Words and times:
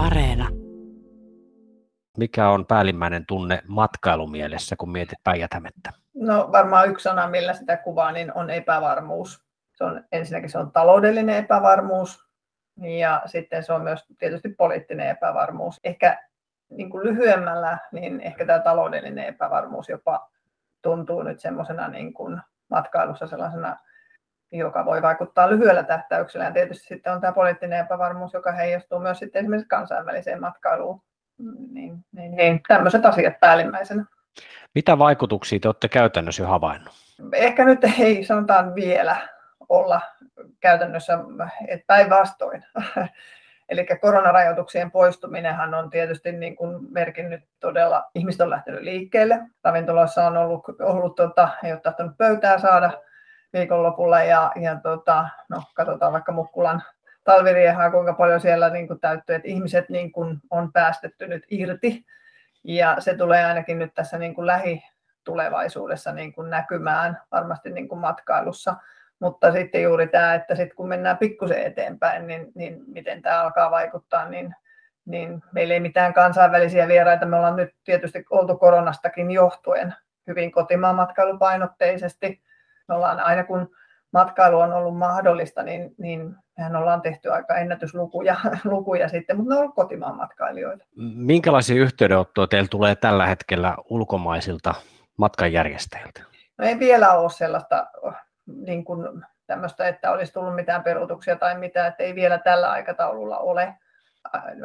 Areena. 0.00 0.48
Mikä 2.18 2.48
on 2.48 2.66
päällimmäinen 2.66 3.26
tunne 3.26 3.62
matkailumielessä, 3.68 4.76
kun 4.76 4.90
mietit 4.90 5.18
päijät 5.24 5.50
No 6.14 6.48
varmaan 6.52 6.88
yksi 6.88 7.02
sana, 7.02 7.28
millä 7.28 7.54
sitä 7.54 7.76
kuvaa, 7.76 8.12
niin 8.12 8.32
on 8.34 8.50
epävarmuus. 8.50 9.44
Se 9.74 9.84
on, 9.84 10.04
ensinnäkin 10.12 10.50
se 10.50 10.58
on 10.58 10.72
taloudellinen 10.72 11.36
epävarmuus 11.36 12.24
ja 12.76 13.22
sitten 13.26 13.64
se 13.64 13.72
on 13.72 13.82
myös 13.82 14.04
tietysti 14.18 14.48
poliittinen 14.48 15.08
epävarmuus. 15.08 15.80
Ehkä 15.84 16.22
niin 16.70 16.90
kuin 16.90 17.04
lyhyemmällä, 17.06 17.78
niin 17.92 18.20
ehkä 18.20 18.46
tämä 18.46 18.58
taloudellinen 18.58 19.24
epävarmuus 19.24 19.88
jopa 19.88 20.30
tuntuu 20.82 21.22
nyt 21.22 21.40
semmoisena 21.40 21.88
niin 21.88 22.14
kuin 22.14 22.40
matkailussa 22.70 23.26
sellaisena 23.26 23.76
joka 24.52 24.84
voi 24.84 25.02
vaikuttaa 25.02 25.50
lyhyellä 25.50 25.82
tähtäyksellä. 25.82 26.44
Ja 26.44 26.52
tietysti 26.52 26.88
sitten 26.88 27.12
on 27.12 27.20
tämä 27.20 27.32
poliittinen 27.32 27.80
epävarmuus, 27.80 28.34
joka 28.34 28.52
heijastuu 28.52 28.98
myös 28.98 29.18
sitten 29.18 29.40
esimerkiksi 29.40 29.68
kansainväliseen 29.68 30.40
matkailuun. 30.40 31.02
Niin, 31.72 32.04
niin, 32.12 32.36
niin 32.36 32.60
tämmöiset 32.68 33.06
asiat 33.06 33.40
päällimmäisenä. 33.40 34.04
Mitä 34.74 34.98
vaikutuksia 34.98 35.60
te 35.60 35.68
olette 35.68 35.88
käytännössä 35.88 36.42
jo 36.42 36.48
havainnut? 36.48 36.94
Ehkä 37.32 37.64
nyt 37.64 37.80
ei 37.98 38.24
sanotaan 38.24 38.74
vielä 38.74 39.16
olla 39.68 40.00
käytännössä, 40.60 41.18
päinvastoin. 41.86 42.64
Eli 43.68 43.86
koronarajoituksien 44.00 44.90
poistuminenhan 44.90 45.74
on 45.74 45.90
tietysti 45.90 46.32
niin 46.32 46.56
kuin 46.56 46.92
merkinnyt 46.92 47.44
todella, 47.60 48.10
ihmiset 48.14 48.40
on 48.40 48.50
lähtenyt 48.50 48.82
liikkeelle. 48.82 49.40
Ravintoloissa 49.64 50.26
on 50.26 50.36
ollut, 50.36 50.64
ollut 50.80 51.14
tota, 51.14 51.48
ei 51.64 51.72
ole 51.72 51.80
tahtonut 51.80 52.16
pöytää 52.18 52.58
saada 52.58 52.90
viikonlopulla 53.52 54.22
ja, 54.22 54.52
ja 54.60 54.80
tota, 54.80 55.28
no, 55.48 55.62
katsotaan 55.74 56.12
vaikka 56.12 56.32
Mukkulan 56.32 56.82
talviriehaa, 57.24 57.90
kuinka 57.90 58.12
paljon 58.12 58.40
siellä 58.40 58.70
niin 58.70 58.86
kuin 58.86 59.00
täyttyy, 59.00 59.36
että 59.36 59.48
ihmiset 59.48 59.88
niin 59.88 60.12
kuin 60.12 60.38
on 60.50 60.72
päästetty 60.72 61.26
nyt 61.26 61.44
irti 61.50 62.04
ja 62.64 62.96
se 62.98 63.14
tulee 63.14 63.44
ainakin 63.44 63.78
nyt 63.78 63.94
tässä 63.94 64.18
niin 64.18 64.34
kuin 64.34 64.46
lähitulevaisuudessa 64.46 66.12
niin 66.12 66.32
kuin 66.32 66.50
näkymään 66.50 67.20
varmasti 67.30 67.70
niin 67.70 67.88
kuin 67.88 67.98
matkailussa. 67.98 68.76
Mutta 69.18 69.52
sitten 69.52 69.82
juuri 69.82 70.08
tämä, 70.08 70.34
että 70.34 70.54
sitten 70.54 70.76
kun 70.76 70.88
mennään 70.88 71.18
pikkusen 71.18 71.62
eteenpäin, 71.62 72.26
niin, 72.26 72.52
niin 72.54 72.82
miten 72.86 73.22
tämä 73.22 73.42
alkaa 73.42 73.70
vaikuttaa, 73.70 74.28
niin, 74.28 74.54
niin 75.04 75.42
meillä 75.52 75.74
ei 75.74 75.80
mitään 75.80 76.14
kansainvälisiä 76.14 76.88
vieraita. 76.88 77.26
Me 77.26 77.36
ollaan 77.36 77.56
nyt 77.56 77.74
tietysti 77.84 78.24
oltu 78.30 78.58
koronastakin 78.58 79.30
johtuen 79.30 79.94
hyvin 80.26 80.52
kotimaan 80.52 80.96
matkailupainotteisesti 80.96 82.42
me 82.90 82.96
ollaan 82.96 83.20
aina 83.20 83.44
kun 83.44 83.70
matkailu 84.12 84.58
on 84.60 84.72
ollut 84.72 84.98
mahdollista, 84.98 85.62
niin, 85.62 85.94
niin 85.98 86.36
mehän 86.58 86.76
ollaan 86.76 87.02
tehty 87.02 87.32
aika 87.32 87.56
ennätyslukuja 87.56 88.36
lukuja 88.64 89.08
sitten, 89.08 89.36
mutta 89.36 89.50
ne 89.50 89.56
on 89.56 89.62
ollut 89.62 89.74
kotimaan 89.74 90.16
matkailijoita. 90.16 90.84
Minkälaisia 91.14 91.82
yhteydenottoja 91.82 92.46
teillä 92.46 92.68
tulee 92.68 92.94
tällä 92.94 93.26
hetkellä 93.26 93.76
ulkomaisilta 93.90 94.74
matkanjärjestäjiltä? 95.16 96.22
No 96.58 96.64
ei 96.66 96.78
vielä 96.78 97.12
ole 97.12 97.30
sellaista 97.30 97.86
niin 98.46 98.84
kuin 98.84 99.24
tämmöistä, 99.46 99.88
että 99.88 100.10
olisi 100.10 100.32
tullut 100.32 100.54
mitään 100.54 100.82
peruutuksia 100.82 101.36
tai 101.36 101.58
mitään, 101.58 101.88
että 101.88 102.02
ei 102.02 102.14
vielä 102.14 102.38
tällä 102.38 102.70
aikataululla 102.70 103.38
ole. 103.38 103.74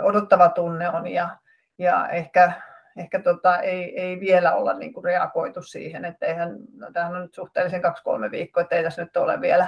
Odottava 0.02 0.50
tunne 0.50 0.90
on 0.90 1.08
ja, 1.08 1.30
ja 1.78 2.08
ehkä 2.10 2.52
ehkä 2.98 3.20
tota, 3.20 3.60
ei, 3.60 4.02
ei 4.02 4.20
vielä 4.20 4.54
olla 4.54 4.74
niin 4.74 4.94
kuin 4.94 5.04
reagoitu 5.04 5.62
siihen, 5.62 6.06
että 6.06 6.26
eihän, 6.26 6.56
no, 6.78 6.92
tämähän 6.94 7.16
on 7.16 7.22
nyt 7.22 7.34
suhteellisen 7.34 7.82
kaksi-kolme 7.82 8.32
viikkoa, 8.32 8.64
että 8.64 8.76
ei 8.76 8.84
tässä 8.84 9.04
nyt 9.04 9.18
ole 9.18 9.42
vielä, 9.42 9.68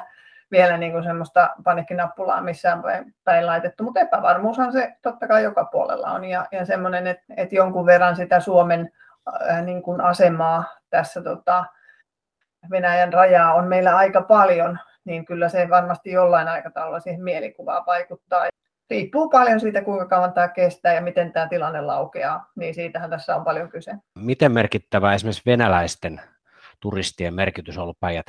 vielä 0.51 0.77
niin 0.77 0.91
kuin 0.91 1.03
semmoista 1.03 1.49
panikkinappulaa 1.63 2.41
missään 2.41 2.83
päin 3.23 3.45
laitettu, 3.45 3.83
mutta 3.83 3.99
epävarmuushan 3.99 4.71
se 4.71 4.95
totta 5.01 5.27
kai 5.27 5.43
joka 5.43 5.65
puolella 5.65 6.11
on 6.11 6.25
ja, 6.25 6.45
ja 6.51 6.65
semmoinen, 6.65 7.07
että, 7.07 7.23
että 7.37 7.55
jonkun 7.55 7.85
verran 7.85 8.15
sitä 8.15 8.39
Suomen 8.39 8.91
äh, 9.49 9.61
niin 9.63 9.83
kuin 9.83 10.01
asemaa 10.01 10.63
tässä 10.89 11.21
tota, 11.21 11.65
Venäjän 12.71 13.13
rajaa 13.13 13.53
on 13.53 13.67
meillä 13.67 13.95
aika 13.95 14.21
paljon, 14.21 14.79
niin 15.05 15.25
kyllä 15.25 15.49
se 15.49 15.69
varmasti 15.69 16.11
jollain 16.11 16.47
aikataululla 16.47 16.99
siihen 16.99 17.23
mielikuvaan 17.23 17.85
vaikuttaa 17.85 18.45
riippuu 18.89 19.29
paljon 19.29 19.59
siitä, 19.59 19.81
kuinka 19.81 20.05
kauan 20.05 20.33
tämä 20.33 20.47
kestää 20.47 20.93
ja 20.93 21.01
miten 21.01 21.33
tämä 21.33 21.47
tilanne 21.47 21.81
laukeaa, 21.81 22.51
niin 22.55 22.73
siitähän 22.73 23.09
tässä 23.09 23.35
on 23.35 23.43
paljon 23.43 23.69
kyse. 23.69 23.91
Miten 24.15 24.51
merkittävä 24.51 25.13
esimerkiksi 25.13 25.41
venäläisten 25.45 26.21
turistien 26.79 27.33
merkitys 27.33 27.77
on 27.77 27.83
ollut 27.83 27.99
päijät 27.99 28.25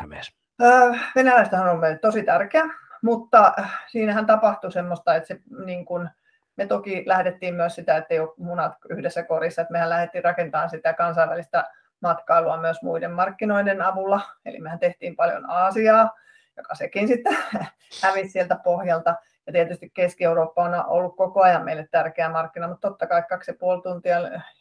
öö, 0.63 0.93
Venäläistähän 1.15 1.69
on 1.69 1.79
meille 1.79 1.99
tosi 1.99 2.23
tärkeä, 2.23 2.65
mutta 3.03 3.53
siinähän 3.87 4.27
tapahtui 4.27 4.73
semmoista, 4.73 5.15
että 5.15 5.27
se, 5.27 5.41
niin 5.65 5.85
kun, 5.85 6.09
me 6.57 6.67
toki 6.67 7.03
lähdettiin 7.07 7.55
myös 7.55 7.75
sitä, 7.75 7.97
että 7.97 8.15
ei 8.15 8.21
ole 8.21 8.35
munat 8.37 8.73
yhdessä 8.89 9.23
korissa, 9.23 9.63
että 9.63 9.73
mehän 9.73 9.89
lähdettiin 9.89 10.25
rakentamaan 10.25 10.71
sitä 10.71 10.93
kansainvälistä 10.93 11.65
matkailua 12.01 12.57
myös 12.57 12.83
muiden 12.83 13.13
markkinoiden 13.13 13.83
avulla, 13.83 14.21
eli 14.45 14.61
mehän 14.61 14.79
tehtiin 14.79 15.17
paljon 15.17 15.51
Aasiaa, 15.51 16.15
joka 16.59 16.75
sekin 16.75 17.09
sitten 17.09 17.37
hävisi 18.03 18.31
sieltä 18.31 18.57
pohjalta. 18.65 19.15
Ja 19.47 19.53
tietysti 19.53 19.91
Keski-Eurooppa 19.91 20.65
on 20.65 20.85
ollut 20.87 21.17
koko 21.17 21.43
ajan 21.43 21.65
meille 21.65 21.89
tärkeä 21.91 22.29
markkina, 22.29 22.69
mutta 22.69 22.89
totta 22.89 23.07
kai 23.07 23.23
kaksi 23.29 23.51
ja 23.51 23.57
puoli 23.61 23.83
tuntia 23.83 24.19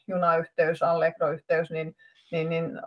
junayhteys, 0.07 0.83
Allegro-yhteys, 0.83 1.71
niin, 1.71 1.95
niin, 2.31 2.49
niin 2.49 2.81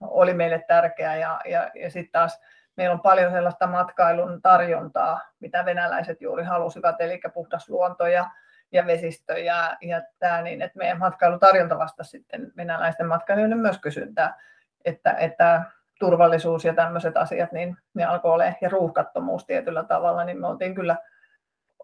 oli 0.00 0.34
meille 0.34 0.64
tärkeä. 0.68 1.16
Ja, 1.16 1.40
ja, 1.44 1.70
ja 1.74 1.90
sitten 1.90 2.12
taas 2.12 2.40
meillä 2.76 2.92
on 2.92 3.00
paljon 3.00 3.32
sellaista 3.32 3.66
matkailun 3.66 4.42
tarjontaa, 4.42 5.20
mitä 5.40 5.64
venäläiset 5.64 6.20
juuri 6.20 6.44
halusivat, 6.44 7.00
eli 7.00 7.20
puhdas 7.34 7.68
luonto 7.68 8.06
ja, 8.06 8.30
ja 8.72 8.86
vesistö 8.86 9.38
ja, 9.38 9.76
ja 9.80 10.02
tämä, 10.18 10.42
niin 10.42 10.62
että 10.62 10.78
meidän 10.78 10.98
matkailutarjonta 10.98 11.78
vastasi 11.78 12.10
sitten 12.10 12.52
venäläisten 12.56 13.06
matkailijoiden 13.06 13.58
myös 13.58 13.78
kysyntää, 13.78 14.40
että, 14.84 15.12
että 15.12 15.62
turvallisuus 16.00 16.64
ja 16.64 16.74
tämmöiset 16.74 17.16
asiat, 17.16 17.52
niin 17.52 17.76
ne 17.94 18.04
alkoi 18.04 18.32
olla, 18.32 18.44
ja 18.44 18.68
ruuhkattomuus 18.68 19.46
tietyllä 19.46 19.84
tavalla, 19.84 20.24
niin 20.24 20.40
me 20.40 20.46
oltiin 20.46 20.74
kyllä 20.74 20.96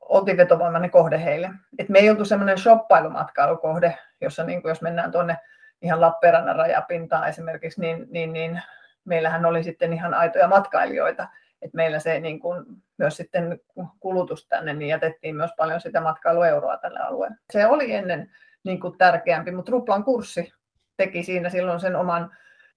oltiin 0.00 0.36
vetovoimainen 0.36 0.90
kohde 0.90 1.24
heille. 1.24 1.50
Et 1.78 1.88
me 1.88 1.98
ei 1.98 2.10
oltu 2.10 2.24
semmoinen 2.24 2.58
shoppailumatkailukohde, 2.58 3.98
jossa 4.20 4.44
niin 4.44 4.62
kuin 4.62 4.70
jos 4.70 4.82
mennään 4.82 5.12
tuonne 5.12 5.38
ihan 5.82 6.00
Lappeenrannan 6.00 6.56
rajapintaan 6.56 7.28
esimerkiksi, 7.28 7.80
niin, 7.80 8.06
niin, 8.10 8.32
niin 8.32 8.62
meillähän 9.04 9.46
oli 9.46 9.64
sitten 9.64 9.92
ihan 9.92 10.14
aitoja 10.14 10.48
matkailijoita. 10.48 11.28
Et 11.62 11.74
meillä 11.74 11.98
se 11.98 12.20
niin 12.20 12.40
kuin, 12.40 12.64
myös 12.98 13.16
sitten 13.16 13.60
kulutus 14.00 14.48
tänne, 14.48 14.74
niin 14.74 14.88
jätettiin 14.88 15.36
myös 15.36 15.50
paljon 15.56 15.80
sitä 15.80 16.00
matkailueuroa 16.00 16.76
tälle 16.76 17.00
alueelle. 17.00 17.36
Se 17.52 17.66
oli 17.66 17.94
ennen 17.94 18.30
niin 18.64 18.80
kuin 18.80 18.98
tärkeämpi, 18.98 19.50
mutta 19.50 19.72
ruplan 19.72 20.04
kurssi 20.04 20.52
teki 20.96 21.22
siinä 21.22 21.48
silloin 21.48 21.80
sen 21.80 21.96
oman 21.96 22.36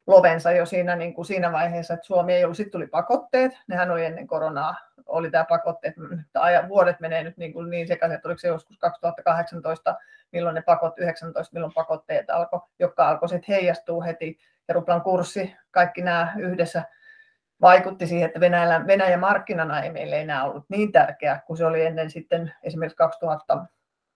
lovensa 0.09 0.51
jo 0.51 0.65
siinä, 0.65 0.95
niin 0.95 1.13
kuin 1.13 1.25
siinä 1.25 1.51
vaiheessa, 1.51 1.93
että 1.93 2.05
Suomi 2.05 2.33
ei 2.33 2.43
ollut, 2.43 2.57
sitten 2.57 2.71
tuli 2.71 2.87
pakotteet, 2.87 3.51
nehän 3.67 3.91
oli 3.91 4.05
ennen 4.05 4.27
koronaa, 4.27 4.75
oli 5.05 5.31
tämä 5.31 5.45
pakotteet, 5.45 5.95
vuodet 6.67 6.99
menee 6.99 7.23
nyt 7.23 7.37
niin, 7.37 7.53
kuin 7.53 7.69
niin 7.69 7.87
sekaisin, 7.87 8.15
että 8.15 8.27
oliko 8.27 8.39
se 8.39 8.47
joskus 8.47 8.77
2018, 8.77 9.95
milloin 10.31 10.55
ne 10.55 10.61
pakot, 10.61 10.93
19, 10.97 11.53
milloin 11.53 11.73
pakotteet 11.73 12.29
alkoi, 12.29 12.59
jotka 12.79 13.09
alkoi 13.09 13.29
sitten 13.29 13.55
heijastua 13.55 14.03
heti, 14.03 14.39
ja 14.67 14.73
ruplan 14.73 15.01
kurssi, 15.01 15.55
kaikki 15.71 16.01
nämä 16.01 16.33
yhdessä 16.37 16.83
vaikutti 17.61 18.07
siihen, 18.07 18.27
että 18.27 18.39
Venäjä, 18.39 18.87
Venäjä 18.87 19.17
markkinana 19.17 19.81
ei 19.81 19.91
meille 19.91 20.21
enää 20.21 20.43
ollut 20.43 20.65
niin 20.69 20.91
tärkeä 20.91 21.39
kuin 21.47 21.57
se 21.57 21.65
oli 21.65 21.85
ennen 21.85 22.09
sitten 22.09 22.53
esimerkiksi 22.63 22.97
2000 22.97 23.65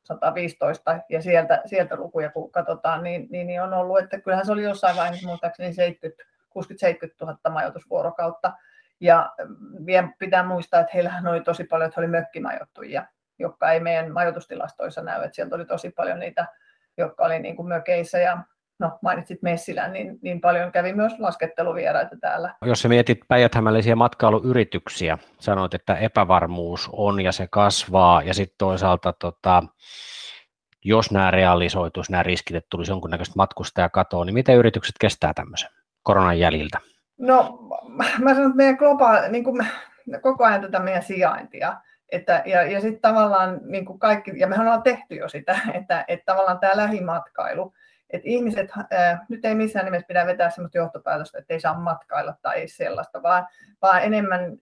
115 0.03 0.99
ja 1.09 1.21
sieltä, 1.21 1.61
sieltä 1.65 1.95
lukuja 1.95 2.29
kun 2.29 2.51
katsotaan, 2.51 3.03
niin, 3.03 3.27
niin, 3.29 3.47
niin 3.47 3.61
on 3.61 3.73
ollut, 3.73 3.99
että 3.99 4.21
kyllähän 4.21 4.45
se 4.45 4.51
oli 4.51 4.63
jossain 4.63 4.95
vaiheessa 4.95 5.27
muistaakseni 5.27 5.73
70, 5.73 6.23
60-70 6.59 7.07
000 7.21 7.37
majoitusvuorokautta. 7.49 8.53
Ja 8.99 9.33
vielä 9.85 10.07
pitää 10.19 10.43
muistaa, 10.43 10.79
että 10.79 10.91
heillähän 10.93 11.27
oli 11.27 11.41
tosi 11.41 11.63
paljon, 11.63 11.87
että 11.87 12.01
he 12.01 12.05
oli 12.05 12.11
mökkimajoittujia, 12.11 13.05
jotka 13.39 13.71
ei 13.71 13.79
meidän 13.79 14.11
majoitustilastoissa 14.11 15.01
näy, 15.01 15.23
että 15.23 15.35
sieltä 15.35 15.55
oli 15.55 15.65
tosi 15.65 15.89
paljon 15.89 16.19
niitä, 16.19 16.45
jotka 16.97 17.25
oli 17.25 17.39
niin 17.39 17.55
kuin 17.55 17.67
mökeissä 17.67 18.19
ja 18.19 18.37
no 18.79 18.99
mainitsit 19.01 19.41
Messilän, 19.41 19.93
niin, 19.93 20.19
niin 20.21 20.41
paljon 20.41 20.71
kävi 20.71 20.93
myös 20.93 21.19
lasketteluvieraita 21.19 22.15
täällä. 22.21 22.55
Jos 22.65 22.81
sä 22.81 22.89
mietit 22.89 23.19
päijät 23.27 23.51
matkailuyrityksiä, 23.95 25.17
sanoit, 25.39 25.73
että 25.73 25.95
epävarmuus 25.95 26.89
on 26.91 27.21
ja 27.21 27.31
se 27.31 27.47
kasvaa, 27.51 28.21
ja 28.23 28.33
sitten 28.33 28.55
toisaalta 28.57 29.13
tota, 29.13 29.63
jos 30.85 31.11
nämä 31.11 31.31
realisoituisi, 31.31 32.11
nämä 32.11 32.23
riskit, 32.23 32.55
että 32.55 32.67
tulisi 32.69 32.91
jonkunnäköistä 32.91 33.33
matkustajakatoa, 33.37 34.25
niin 34.25 34.33
miten 34.33 34.57
yritykset 34.57 34.95
kestää 34.99 35.33
tämmöisen 35.33 35.69
koronan 36.03 36.39
jäljiltä? 36.39 36.79
No 37.17 37.59
mä 38.19 38.33
sanon, 38.33 38.45
että 38.45 38.57
meidän 38.57 38.75
globaali, 38.75 39.29
niin 39.29 39.43
kuin 39.43 39.57
me, 39.57 39.65
koko 40.21 40.43
ajan 40.43 40.61
tätä 40.61 40.79
meidän 40.79 41.03
sijaintia, 41.03 41.75
että, 42.09 42.43
ja, 42.45 42.63
ja 42.63 42.81
sitten 42.81 43.01
tavallaan 43.01 43.59
niin 43.63 43.85
kuin 43.85 43.99
kaikki, 43.99 44.31
ja 44.35 44.47
mehän 44.47 44.65
ollaan 44.65 44.83
tehty 44.83 45.15
jo 45.15 45.29
sitä, 45.29 45.59
että, 45.73 46.05
että 46.07 46.25
tavallaan 46.25 46.59
tämä 46.59 46.77
lähimatkailu, 46.77 47.73
että 48.13 48.29
ihmiset, 48.29 48.69
ää, 48.91 49.25
nyt 49.29 49.45
ei 49.45 49.55
missään 49.55 49.85
nimessä 49.85 50.07
pidä 50.07 50.25
vetää 50.25 50.49
sellaista 50.49 50.77
johtopäätöstä, 50.77 51.37
että 51.37 51.53
ei 51.53 51.59
saa 51.59 51.79
matkailla 51.79 52.35
tai 52.41 52.59
ei 52.59 52.67
sellaista, 52.67 53.23
vaan, 53.23 53.47
vaan 53.81 54.03
enemmän 54.03 54.57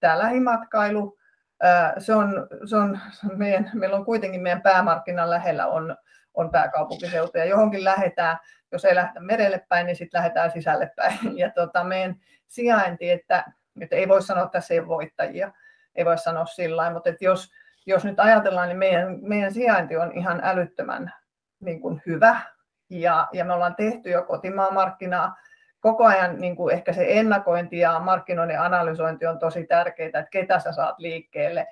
tämä 0.00 0.18
lähimatkailu, 0.18 1.18
Se 1.98 2.14
on, 2.14 2.48
se 2.64 2.76
on 2.76 2.98
meidän, 3.36 3.70
meillä 3.74 3.96
on 3.96 4.04
kuitenkin 4.04 4.42
meidän 4.42 4.62
päämarkkinan 4.62 5.30
lähellä 5.30 5.66
on, 5.66 5.96
on 6.34 6.50
pääkaupunkiseutu 6.50 7.38
ja 7.38 7.44
johonkin 7.44 7.84
lähdetään, 7.84 8.38
jos 8.72 8.84
ei 8.84 8.94
lähdetä 8.94 9.20
merelle 9.20 9.64
päin, 9.68 9.86
niin 9.86 9.96
sitten 9.96 10.18
lähdetään 10.18 10.50
sisälle 10.50 10.92
päin. 10.96 11.18
Ja 11.38 11.50
tota, 11.50 11.84
meidän 11.84 12.16
sijainti, 12.46 13.10
että, 13.10 13.44
että 13.80 13.96
ei 13.96 14.08
voi 14.08 14.22
sanoa, 14.22 14.44
että 14.44 14.58
tässä 14.58 14.74
ei 14.74 14.86
voittajia, 14.86 15.52
ei 15.94 16.04
voi 16.04 16.18
sanoa 16.18 16.46
sillä 16.46 16.90
mutta 16.90 17.10
että 17.10 17.24
jos, 17.24 17.52
jos 17.86 18.04
nyt 18.04 18.20
ajatellaan, 18.20 18.68
niin 18.68 18.78
meidän, 18.78 19.18
meidän 19.20 19.54
sijainti 19.54 19.96
on 19.96 20.12
ihan 20.12 20.40
älyttömän 20.44 21.12
niin 21.60 21.80
kuin 21.80 22.02
hyvä 22.06 22.40
ja, 22.90 23.28
ja 23.32 23.44
me 23.44 23.52
ollaan 23.52 23.76
tehty 23.76 24.10
jo 24.10 24.22
kotimaamarkkinaa. 24.22 25.36
Koko 25.80 26.04
ajan 26.04 26.40
niin 26.40 26.56
kuin 26.56 26.74
ehkä 26.74 26.92
se 26.92 27.06
ennakointi 27.08 27.78
ja 27.78 27.98
markkinoiden 27.98 28.60
analysointi 28.60 29.26
on 29.26 29.38
tosi 29.38 29.66
tärkeää, 29.66 30.06
että 30.06 30.26
ketä 30.30 30.58
sä 30.58 30.72
saat 30.72 30.98
liikkeelle. 30.98 31.66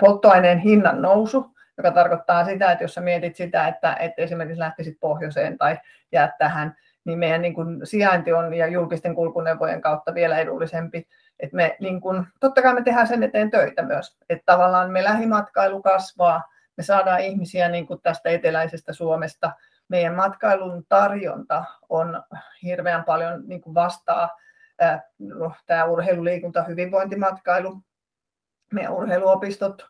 Polttoaineen 0.00 0.58
hinnan 0.58 1.02
nousu, 1.02 1.56
joka 1.76 1.90
tarkoittaa 1.90 2.44
sitä, 2.44 2.72
että 2.72 2.84
jos 2.84 2.94
sä 2.94 3.00
mietit 3.00 3.36
sitä, 3.36 3.68
että, 3.68 3.96
että 4.00 4.22
esimerkiksi 4.22 4.58
lähtisit 4.60 5.00
pohjoiseen 5.00 5.58
tai 5.58 5.78
jäät 6.12 6.38
tähän, 6.38 6.76
niin 7.04 7.18
meidän 7.18 7.42
niin 7.42 7.54
kuin 7.54 7.86
sijainti 7.86 8.32
on 8.32 8.54
ja 8.54 8.66
julkisten 8.66 9.14
kulkuneuvojen 9.14 9.80
kautta 9.80 10.14
vielä 10.14 10.38
edullisempi. 10.38 11.08
Et 11.40 11.52
me, 11.52 11.76
niin 11.80 12.00
kuin, 12.00 12.26
totta 12.40 12.62
kai 12.62 12.74
me 12.74 12.82
tehdään 12.82 13.06
sen 13.06 13.22
eteen 13.22 13.50
töitä 13.50 13.82
myös, 13.82 14.18
että 14.28 14.42
tavallaan 14.46 14.90
me 14.90 15.04
lähimatkailu 15.04 15.82
kasvaa, 15.82 16.42
me 16.76 16.82
saadaan 16.82 17.20
ihmisiä 17.20 17.68
niin 17.68 17.86
kuin 17.86 18.00
tästä 18.02 18.30
eteläisestä 18.30 18.92
Suomesta. 18.92 19.52
Meidän 19.88 20.14
matkailun 20.14 20.84
tarjonta 20.88 21.64
on 21.88 22.22
hirveän 22.62 23.04
paljon 23.04 23.42
niin 23.46 23.60
kuin 23.60 23.74
vastaa 23.74 24.36
no, 25.18 25.52
tämä 25.66 25.84
urheilu, 25.84 26.24
liikunta, 26.24 26.62
hyvinvointimatkailu, 26.62 27.82
meidän 28.72 28.92
urheiluopistot 28.92 29.86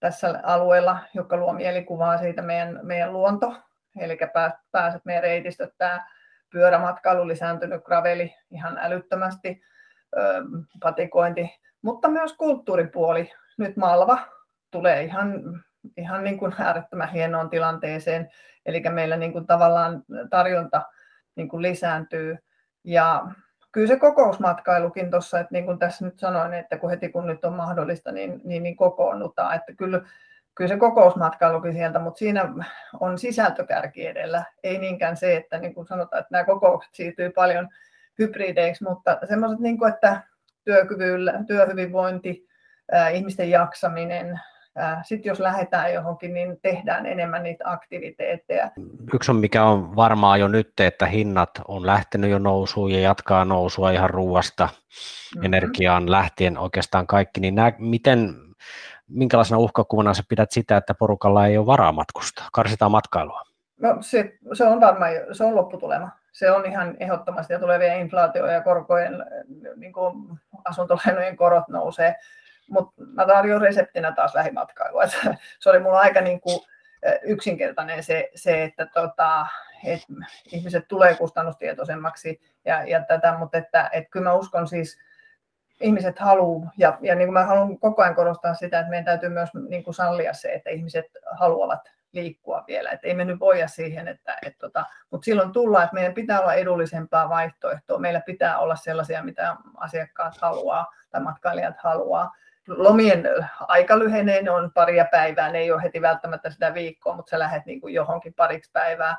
tässä 0.00 0.40
alueella, 0.42 0.98
joka 1.14 1.36
luo 1.36 1.52
mielikuvaa 1.52 2.18
siitä 2.18 2.42
meidän, 2.42 2.80
meidän 2.82 3.12
luonto, 3.12 3.54
eli 4.00 4.18
pääset 4.72 5.04
meidän 5.04 5.22
reitistöt, 5.22 5.74
tämä 5.78 6.06
pyörämatkailu 6.50 7.28
lisääntynyt, 7.28 7.84
graveli 7.84 8.34
ihan 8.50 8.78
älyttömästi, 8.78 9.62
patikointi, 10.80 11.60
mutta 11.82 12.08
myös 12.08 12.32
kulttuuripuoli. 12.32 13.32
Nyt 13.58 13.76
Malva 13.76 14.18
tulee 14.70 15.02
ihan, 15.02 15.42
ihan 15.96 16.24
niin 16.24 16.38
kuin 16.38 16.54
äärettömän 16.58 17.08
hienoon 17.08 17.50
tilanteeseen, 17.50 18.30
eli 18.70 18.82
meillä 18.90 19.16
niin 19.16 19.32
kuin 19.32 19.46
tavallaan 19.46 20.02
tarjonta 20.30 20.82
niin 21.36 21.48
kuin 21.48 21.62
lisääntyy. 21.62 22.38
Ja 22.84 23.26
kyllä 23.72 23.86
se 23.86 23.96
kokousmatkailukin 23.96 25.10
tuossa, 25.10 25.40
että 25.40 25.52
niin 25.52 25.64
kuin 25.64 25.78
tässä 25.78 26.04
nyt 26.04 26.18
sanoin, 26.18 26.54
että 26.54 26.78
kun 26.78 26.90
heti 26.90 27.08
kun 27.08 27.26
nyt 27.26 27.44
on 27.44 27.52
mahdollista, 27.52 28.12
niin, 28.12 28.40
niin, 28.44 28.62
niin 28.62 28.76
kokoonnutaan. 28.76 29.56
Että 29.56 29.72
kyllä, 29.72 30.00
kyllä 30.54 30.68
se 30.68 30.76
kokousmatkailukin 30.76 31.72
sieltä, 31.72 31.98
mutta 31.98 32.18
siinä 32.18 32.54
on 33.00 33.18
sisältökärki 33.18 34.06
edellä. 34.06 34.44
Ei 34.62 34.78
niinkään 34.78 35.16
se, 35.16 35.36
että 35.36 35.58
niin 35.58 35.74
kuin 35.74 35.86
sanotaan, 35.86 36.20
että 36.20 36.32
nämä 36.32 36.44
kokoukset 36.44 36.94
siirtyy 36.94 37.30
paljon 37.30 37.68
hybrideiksi, 38.18 38.84
mutta 38.84 39.18
semmoiset, 39.28 39.58
niin 39.58 39.78
kuin, 39.78 39.92
että 39.92 40.22
työkyvyllä, 40.64 41.34
työhyvinvointi, 41.46 42.48
ihmisten 43.12 43.50
jaksaminen, 43.50 44.40
sitten 45.02 45.30
jos 45.30 45.40
lähdetään 45.40 45.94
johonkin, 45.94 46.34
niin 46.34 46.58
tehdään 46.62 47.06
enemmän 47.06 47.42
niitä 47.42 47.64
aktiviteetteja. 47.66 48.70
Yksi 49.14 49.30
on 49.30 49.36
mikä 49.36 49.64
on 49.64 49.96
varmaa 49.96 50.36
jo 50.36 50.48
nyt, 50.48 50.80
että 50.80 51.06
hinnat 51.06 51.50
on 51.68 51.86
lähtenyt 51.86 52.30
jo 52.30 52.38
nousuun 52.38 52.90
ja 52.90 53.00
jatkaa 53.00 53.44
nousua 53.44 53.90
ihan 53.90 54.10
ruuasta 54.10 54.64
mm-hmm. 54.64 55.44
energiaan 55.44 56.10
lähtien 56.10 56.58
oikeastaan 56.58 57.06
kaikki, 57.06 57.40
niin 57.40 57.54
nämä, 57.54 57.72
miten, 57.78 58.34
minkälaisena 59.08 59.58
uhkakuvana 59.58 60.14
sä 60.14 60.22
pidät 60.28 60.50
sitä, 60.50 60.76
että 60.76 60.94
porukalla 60.94 61.46
ei 61.46 61.58
ole 61.58 61.66
varaa 61.66 61.92
matkustaa, 61.92 62.48
karsitaan 62.52 62.90
matkailua? 62.90 63.42
No 63.80 63.96
se, 64.00 64.38
se 64.52 64.64
on 64.64 64.80
varmaan, 64.80 65.12
se 65.32 65.44
on 65.44 65.56
lopputulema. 65.56 66.10
Se 66.32 66.50
on 66.50 66.66
ihan 66.66 66.96
ehdottomasti 67.00 67.52
ja 67.52 67.58
tulevien 67.58 68.00
inflaatio- 68.00 68.46
ja 68.46 68.60
korkojen, 68.60 69.24
niin 69.76 69.92
kuin 69.92 70.38
asuntolainojen 70.64 71.36
korot 71.36 71.68
nousee 71.68 72.16
mutta 72.70 73.02
mä 73.12 73.26
tarjoan 73.26 73.62
reseptinä 73.62 74.12
taas 74.12 74.34
lähimatkailua. 74.34 75.02
se 75.60 75.70
oli 75.70 75.78
mulla 75.78 75.98
aika 75.98 76.20
niin 76.20 76.40
kuin 76.40 76.60
yksinkertainen 77.22 78.02
se, 78.02 78.30
se 78.34 78.64
että 78.64 78.86
tota, 78.86 79.46
et 79.84 80.00
ihmiset 80.52 80.88
tulee 80.88 81.14
kustannustietoisemmaksi 81.14 82.40
ja, 82.64 82.84
ja 82.84 83.04
tätä, 83.04 83.38
mutta 83.38 83.58
että, 83.58 83.90
et 83.92 84.10
kyllä 84.10 84.24
mä 84.24 84.34
uskon 84.34 84.68
siis, 84.68 84.98
ihmiset 85.80 86.18
haluaa, 86.18 86.70
ja, 86.78 86.98
ja 87.00 87.14
niin 87.14 87.26
kuin 87.26 87.32
mä 87.32 87.44
haluan 87.44 87.78
koko 87.78 88.02
ajan 88.02 88.14
korostaa 88.14 88.54
sitä, 88.54 88.80
että 88.80 88.90
meidän 88.90 89.04
täytyy 89.04 89.28
myös 89.28 89.50
niin 89.68 89.84
kuin 89.84 89.94
sallia 89.94 90.32
se, 90.32 90.52
että 90.52 90.70
ihmiset 90.70 91.06
haluavat 91.32 91.80
liikkua 92.12 92.64
vielä, 92.66 92.90
että 92.90 93.06
ei 93.06 93.14
me 93.14 93.24
nyt 93.24 93.40
voida 93.40 93.68
siihen, 93.68 94.08
että, 94.08 94.38
et 94.46 94.58
tota, 94.58 94.84
mutta 95.10 95.24
silloin 95.24 95.52
tullaan, 95.52 95.84
että 95.84 95.94
meidän 95.94 96.14
pitää 96.14 96.40
olla 96.40 96.54
edullisempaa 96.54 97.28
vaihtoehtoa, 97.28 97.98
meillä 97.98 98.20
pitää 98.20 98.58
olla 98.58 98.76
sellaisia, 98.76 99.22
mitä 99.22 99.56
asiakkaat 99.76 100.36
haluaa 100.40 100.86
tai 101.10 101.20
matkailijat 101.20 101.76
haluaa, 101.78 102.34
lomien 102.76 103.24
aika 103.60 103.98
lyhenee, 103.98 104.42
ne 104.42 104.50
on 104.50 104.70
paria 104.74 105.04
päivää, 105.04 105.52
ne 105.52 105.58
ei 105.58 105.72
ole 105.72 105.82
heti 105.82 106.02
välttämättä 106.02 106.50
sitä 106.50 106.74
viikkoa, 106.74 107.16
mutta 107.16 107.30
sä 107.30 107.38
lähdet 107.38 107.66
niin 107.66 107.80
kuin 107.80 107.94
johonkin 107.94 108.34
pariksi 108.34 108.70
päivää. 108.72 109.16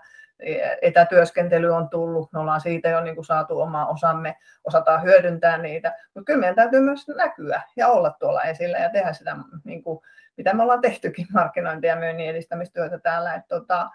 Etätyöskentely 0.81 1.69
on 1.69 1.89
tullut, 1.89 2.33
me 2.33 2.39
ollaan 2.39 2.61
siitä 2.61 2.89
jo 2.89 3.01
niin 3.01 3.15
kuin 3.15 3.25
saatu 3.25 3.61
oma 3.61 3.85
osamme, 3.85 4.37
osataan 4.63 5.03
hyödyntää 5.03 5.57
niitä, 5.57 5.93
mutta 6.13 6.25
kyllä 6.25 6.39
meidän 6.39 6.55
täytyy 6.55 6.79
myös 6.79 7.07
näkyä 7.07 7.61
ja 7.75 7.87
olla 7.87 8.15
tuolla 8.19 8.43
esillä 8.43 8.77
ja 8.77 8.89
tehdä 8.89 9.13
sitä, 9.13 9.35
niin 9.63 9.83
kuin, 9.83 9.99
mitä 10.37 10.53
me 10.53 10.63
ollaan 10.63 10.81
tehtykin 10.81 11.27
markkinointi- 11.33 11.87
ja 11.87 11.95
myynnin 11.95 12.29
edistämistyötä 12.29 12.99
täällä, 12.99 13.33
että 13.33 13.59
tota, 13.59 13.89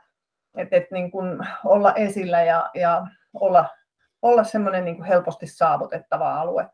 et, 0.57 0.69
et, 0.71 0.91
niin 0.91 1.11
kuin 1.11 1.39
olla 1.65 1.95
esillä 1.95 2.43
ja, 2.43 2.71
ja 2.75 3.07
olla, 3.35 3.69
olla 4.23 4.45
semmoinen 4.45 4.85
niin 4.85 5.05
helposti 5.05 5.47
saavutettava 5.47 6.41
alue. 6.41 6.71